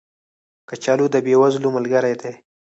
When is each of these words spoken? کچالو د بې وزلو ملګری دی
کچالو 0.69 1.05
د 1.11 1.15
بې 1.25 1.35
وزلو 1.41 1.69
ملګری 1.77 2.13
دی 2.21 2.31